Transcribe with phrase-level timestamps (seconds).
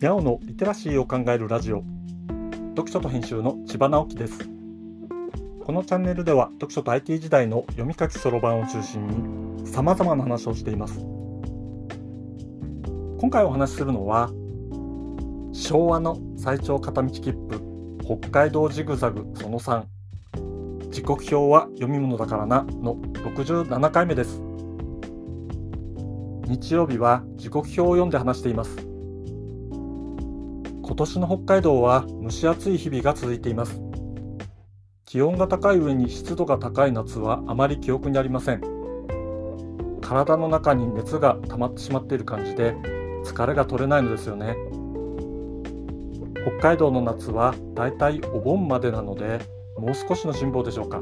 [0.00, 1.84] にゃおのリテラシーを考えるラジオ。
[2.70, 4.48] 読書と編集の千葉直樹です。
[5.62, 9.06] このチャンネルでは読書と IT 時代の読み書きそろばんを中心
[9.58, 11.00] に様々な話をしています。
[13.18, 14.30] 今回お話しするのは
[15.52, 19.84] 昭和の最長片道切符北海道ジグザグその3
[20.88, 24.40] 時刻表は読み物だからなの67回目です。
[26.46, 28.89] 日曜日は時刻表を読んで話しています。
[30.90, 33.80] 今年の北海道は蒸し暑い日々が続いています。
[35.04, 38.60] 気温が高い上に湿度が高い夏はあまり記憶にありません。
[40.00, 42.74] 体の中に熱が溜まってしまっている感じで
[43.24, 44.56] 疲れが取れないのですよね。
[46.58, 49.38] 北海道の夏はだいたいお盆までなので
[49.78, 51.00] もう少しの辛抱でしょうか。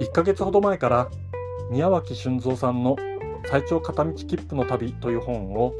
[0.00, 1.08] 1ヶ月ほど前から
[1.70, 2.96] 宮脇俊三さんの
[3.48, 5.72] 最長片道切符の旅という本を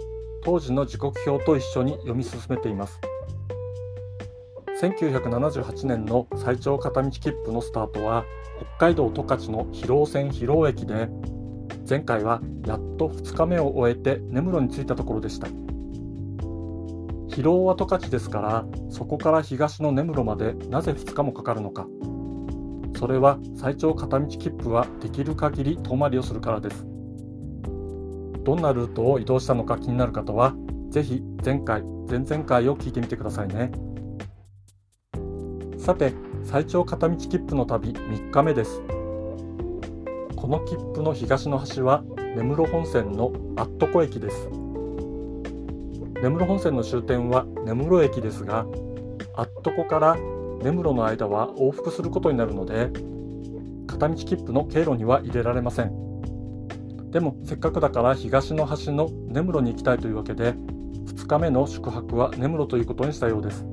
[0.42, 3.00] 当時の時刻表と一緒に読み進めています。
[4.80, 8.24] 1978年の最長片道切符のスタートは
[8.78, 11.08] 北海道十勝の広尾線広尾駅で
[11.86, 15.48] 前回はやっと2日目を終えて根室に着いたところでした。
[17.28, 21.86] 広尾は十勝ですからそこから東の根室までなぜ2日もかかるのか。
[22.98, 26.89] それは最長片道切符はできる限り遠回りをするからです。
[28.44, 30.54] どんなルートを移動したのか気になる方は、
[30.90, 33.70] ぜひ前回、前々回を聞いてみてくださいね。
[35.78, 36.12] さて、
[36.44, 38.82] 最長片道切符の旅3日目です。
[40.36, 42.02] この切符の東の端は
[42.34, 44.48] 根室本線のアットコ駅です。
[46.22, 48.66] 根室本線の終点は根室駅ですが、
[49.36, 50.16] アットコから
[50.62, 52.90] 根室の間は往復することになるので、
[53.86, 56.09] 片道切符の経路には入れられません。
[57.10, 63.66] でもせっかくだから東の端の根室に行きたいというわけで2日目の宿泊は根室ということにしたようです。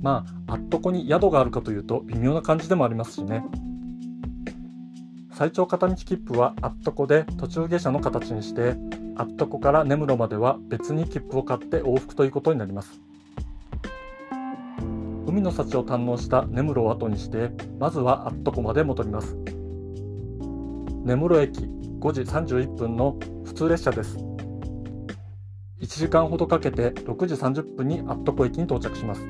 [0.00, 3.44] まああっとこに宿があるかというと微妙な感じでもありますしね。
[5.32, 8.76] 最長片道切符はあっとこで途中下車の形にして
[9.16, 13.00] あっとこから根室までは別に切符を買って往復ということになります。
[15.26, 17.50] 海の幸を堪能した根室を後にして
[17.80, 19.36] まずはあっとこまで戻ります。
[21.04, 21.60] 根室駅
[22.00, 24.16] 5時31分の普通列車です。
[25.82, 29.20] 1時間ほどかけて6時30分にアットコ駅に到着します。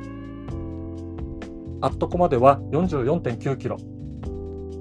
[1.80, 3.76] アットコまでは44.9キロ。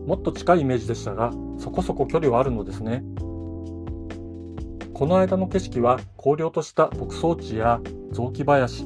[0.05, 3.03] もっと近いイメージでしたがそこそこ距離はあるのですね。
[4.93, 7.81] この間の景色は荒涼とした牧草地や
[8.11, 8.85] 雑木林。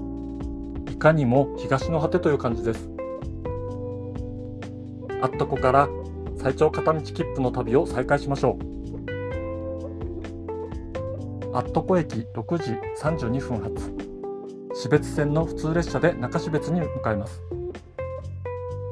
[0.89, 2.89] いかにも東の果てという感じです。
[5.21, 5.89] アットコから
[6.37, 8.77] 最長片道切符の旅を再開しましょう。
[11.55, 12.71] アットコ駅6時
[13.01, 13.91] 32分発。
[14.75, 17.41] 標別線の普通列車で中標別に向かいます。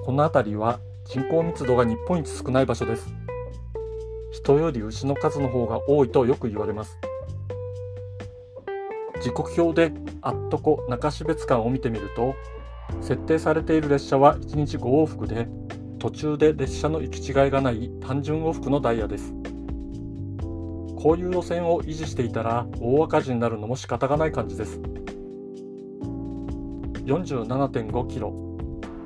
[0.03, 3.07] この辺りは人口密度が日本一少ない場所です。
[4.31, 6.97] 人より牛の数の方が多いとよく言われます。
[9.21, 12.35] 時刻表でアットコ中標別間を見てみると
[13.01, 15.47] 設定されている列車は1日5往復で
[15.99, 19.33] 途中で列車の行き違いがない単純往復のダイヤです。
[20.95, 24.79] こういう路線を維持していたら大赤字になるのも仕方がない感じです。
[27.05, 28.33] 47.5キロ。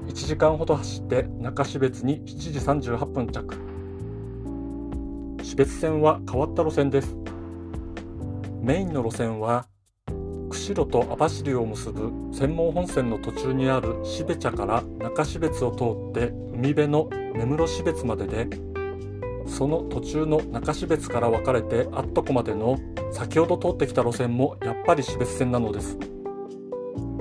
[0.07, 3.53] 1時間ほど走って中標別に7時38分着。
[5.43, 7.15] 標別線は変わった路線です。
[8.61, 9.67] メインの路線は
[10.49, 18.47] 釧路と網走を結ぶ専門本線の途中にある標茶から中標津を通って海辺の根室標津までで
[19.45, 22.77] その途中の中標津から分かれてあっとこまでの
[23.11, 25.97] 先ほど通ってきた路線もやっぱり標津線なのです。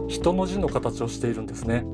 [0.09, 1.85] 人の字の形をしているんですね。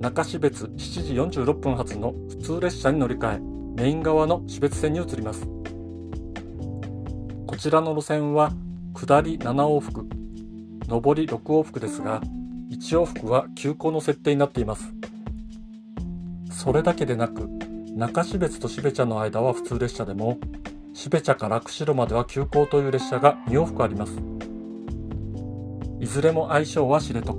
[0.00, 3.40] 中標津7時46分発の普通列車に乗り換え
[3.82, 5.46] メイン側の標津線に移ります。
[7.46, 8.52] こちらの路線は
[8.94, 10.06] 下り7往復
[10.88, 12.20] 上り6往復ですが
[12.70, 14.92] 1往復は急行の設定になっています。
[16.50, 17.48] それだけでなく
[17.94, 20.38] 中標津と標茶の間は普通列車でも
[20.94, 24.18] 標茶から釧路までは急行という列車が2往復あります。
[26.00, 27.32] いずれも相性は知床。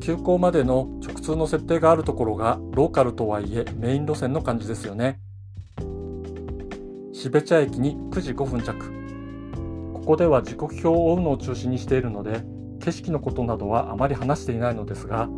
[0.00, 5.20] 急行までの直通の設定があるところがローカルとはいえメイン路線の感じですよね。
[7.12, 9.03] 標茶駅に9時5分着。
[10.04, 12.42] ここでは時刻表を追うのを中心にしているので
[12.84, 15.30] 景色のことなどはあまり話していないのですが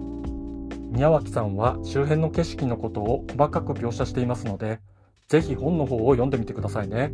[0.90, 4.80] 宮脇さんは周辺の景色のことを細かく描写していますので
[5.28, 7.12] 是非本の方を読んでみてくださいね。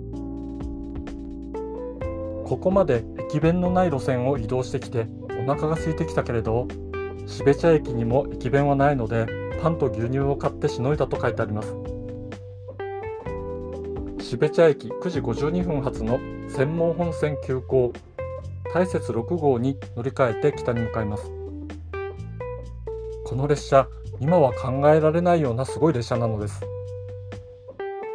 [2.47, 5.07] ここまで駅弁のない路線を移動してきて
[5.43, 6.69] お腹が空いてきたけれど
[7.27, 9.27] 標茶駅にも駅弁はないので
[9.63, 11.75] パンと牛乳を買ってしのいだと書いてあります
[14.21, 16.19] 標茶駅9時52分発の
[16.55, 17.95] 専門本線急行
[18.75, 21.25] 大雪6号に乗り換えて北に向かいます。
[23.25, 23.89] この列車
[24.21, 26.61] 今は考えられないようなすごい列車なのです。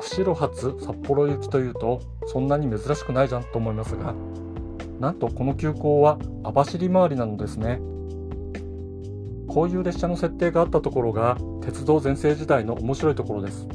[0.01, 4.13] 釧路発札幌行きというとそんなに珍しくないじゃんと思いますが
[4.99, 7.81] なんとこの急行は網走回りなのですね。
[9.47, 13.67] こういう列車の設定があったところが鉄道全盛時代の面白いところです。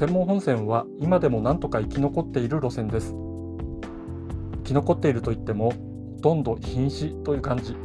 [0.00, 3.12] 専門本線は今でもなんとか生き残っている路線です。
[3.12, 7.76] 生き残っているといってもほとんど瀕死という感じ。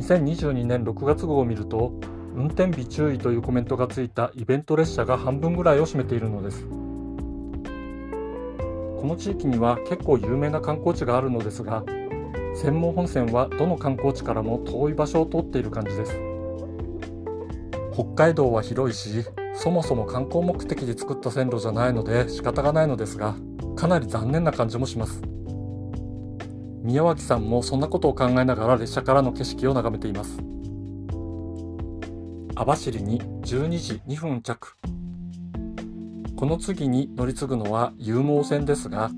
[0.00, 1.92] 2022年6月号を見ると
[2.36, 6.64] 運転日注意というコメントがついたイベント列車が半分ぐらいを占めているのです。
[6.68, 6.76] こ
[9.04, 11.82] の地域には結構有名な観光地があるのですが
[12.54, 16.16] 専門本線はどの観光地からも遠い場所を通っている感じです。
[17.92, 23.34] 北海道は広いしそもそも観光目的で作った線路じゃないので仕方がないのですが
[23.76, 25.22] かなり残念な感じもします。
[26.82, 30.38] 宮脇さんもそんなことを考えながら列車からの景色を眺めています。
[32.54, 34.76] 網走に12時2分着。
[36.36, 39.10] この次に乗り継ぐのは有毛線ですが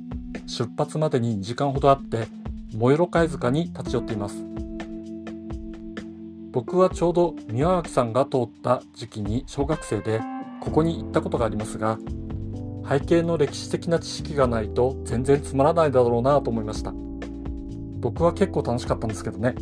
[0.46, 2.26] 出発までに2時間ほどあって
[2.73, 4.44] 最寄貝塚に立ち寄っています。
[6.53, 10.21] 僕はちょうど宮脇さんが通った時期に小学生で
[10.61, 11.99] ここに行ったことがありますが
[12.89, 16.93] 背景の歴史的な知識がないと全然つまらないだろうなと思いました。
[18.01, 19.55] 僕は結構楽しかったんですけどね。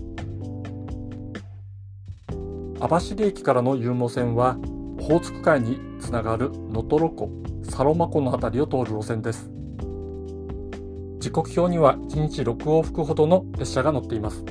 [2.81, 4.57] 網走駅からの有毛線は
[4.99, 7.31] オホーツク海につながる能取湖、
[7.63, 9.51] サロマ湖の辺りを通る路線です。
[11.19, 14.43] 時刻表には1日6往復ほどの列車が乗っています。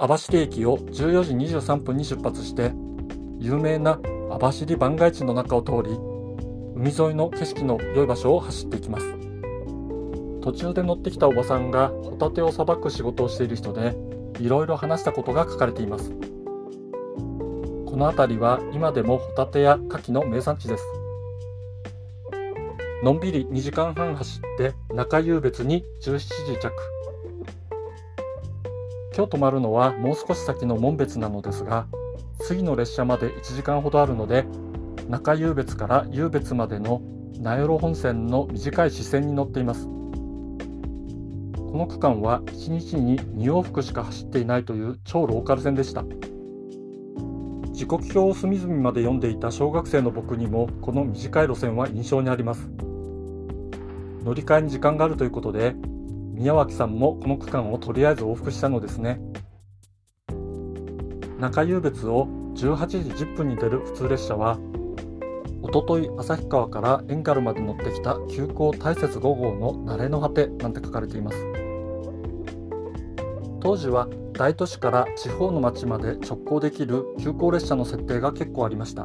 [0.00, 2.72] 網走駅を14時23分に出発して
[3.38, 4.00] 有名な
[4.30, 5.94] 網走番外地の中を通り
[6.74, 9.06] 海沿いの景色の良い場所を走っていきます。
[10.40, 13.94] 途中で乗ってきたおばさんがホタテをさばく仕事をしている人で
[14.38, 16.10] いろいろ話したことが書かれています。
[17.84, 20.84] この辺りは今でもホタテや牡蠣の名産地です。
[23.02, 26.72] のんびり2時間半走って中湧別に17時着。
[29.14, 31.86] 今日泊まるのはもう少し先の門別なのですが
[32.40, 34.44] 次の列車まで1時間ほどあるので
[35.08, 37.02] 中湧別から湧別までの
[37.40, 39.86] 名寄本線の短い支線に乗っています。
[39.86, 46.04] この区間は1日に2往復しか走っていないという超ローカル線でした。
[47.72, 52.68] 時刻表を隅々まで読んでいた小学生の僕にもこの短い路線は印象にあります。
[54.24, 55.74] 乗り換えに時間があるということで
[56.40, 59.20] 宮脇さんもこの区間をとりあえず往復したのですね。
[61.38, 64.58] 中湧別を18時10分に出る普通列車は
[65.60, 71.36] おととい旭川から遠軽まで乗ってきた急行大雪5号の慣れの果てなんて書かれています。
[73.60, 79.04] 当時は大都市から地方の町まで直行できる急行列車の設定が結構ありました。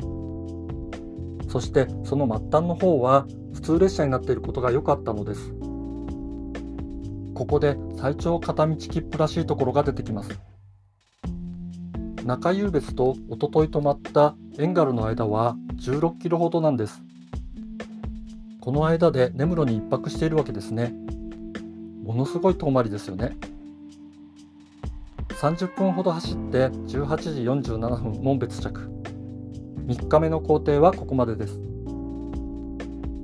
[1.50, 5.54] そしてその末端の方は普通列車になっていることが良かったのです。
[7.36, 10.40] ここで最長片道切符らしいところが出てきます。
[12.26, 17.04] 中湧別とおととい止まった遠軽の間は16キロほどなんです。
[18.62, 20.96] この間で根室に1泊しているわけですね。
[22.04, 23.36] ものすごい遠回りですよね。
[25.30, 28.90] 30分ほど走って18時47分門別着。
[29.88, 31.60] 3日目の工程はここまでです。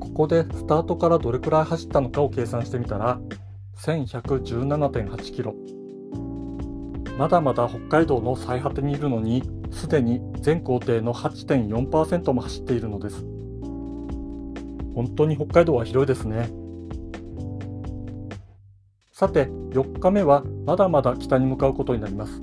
[0.01, 3.22] ここでスタートからどれくらい走ったのかを計算してみたら
[3.83, 5.55] 1117.8キロ。
[7.17, 13.25] まだまだ北海道の最果てにいるのにすでに全行程の8.4%も走っているのです。
[14.93, 16.51] 本当に北海道は広いですね。
[19.11, 22.39] さて4日目はまだまだ北に向かうことになります。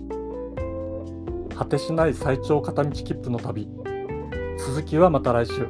[1.57, 3.69] 果てしない最長片道切符の旅。
[4.59, 5.69] 続きはまた来週。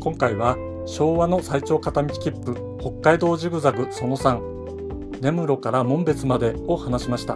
[0.00, 0.56] 今回は
[0.86, 2.65] 昭和の最長片道切符。
[2.86, 7.34] 北海道ジグザグその3根室から門別までを話しました。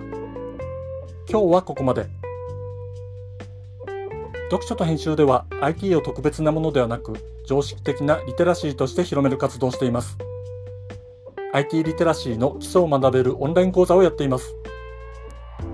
[1.29, 2.07] 今日はここまで。
[4.49, 7.15] 読書と編集では IT を特別なものではなく
[7.49, 10.17] 常識的なリテラシーとして広める活動をしています。
[11.53, 14.55] IT リテラシーの基礎を学べるオンライン講座をやっています。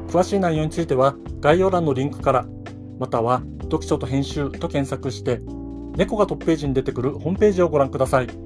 [0.09, 2.47] 詳しい内容については概要欄のリンクから
[2.99, 5.43] または読書と編集と検索して
[5.99, 8.46] 猫がトップページに出てくるホームページをご覧ください。